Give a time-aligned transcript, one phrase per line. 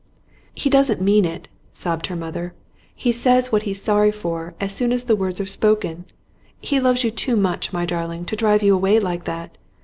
[0.55, 2.55] 'He doesn't mean it,' sobbed her mother.
[2.95, 6.05] 'He says what he's sorry for as soon as the words are spoken.
[6.59, 9.59] He loves you too much, my darling, to drive you away like that.